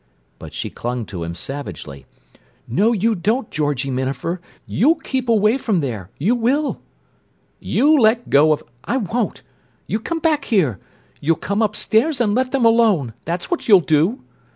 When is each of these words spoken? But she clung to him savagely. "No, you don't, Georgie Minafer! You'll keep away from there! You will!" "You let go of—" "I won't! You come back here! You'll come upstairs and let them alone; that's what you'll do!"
But 0.39 0.55
she 0.55 0.71
clung 0.71 1.05
to 1.05 1.23
him 1.23 1.35
savagely. 1.35 2.07
"No, 2.67 2.91
you 2.91 3.13
don't, 3.13 3.51
Georgie 3.51 3.91
Minafer! 3.91 4.41
You'll 4.65 4.95
keep 4.95 5.29
away 5.29 5.59
from 5.59 5.79
there! 5.79 6.09
You 6.17 6.33
will!" 6.33 6.81
"You 7.59 7.99
let 7.99 8.31
go 8.31 8.51
of—" 8.51 8.63
"I 8.83 8.97
won't! 8.97 9.43
You 9.85 9.99
come 9.99 10.17
back 10.17 10.45
here! 10.45 10.79
You'll 11.19 11.35
come 11.35 11.61
upstairs 11.61 12.19
and 12.19 12.33
let 12.33 12.49
them 12.49 12.65
alone; 12.65 13.13
that's 13.25 13.51
what 13.51 13.67
you'll 13.67 13.79
do!" 13.79 14.21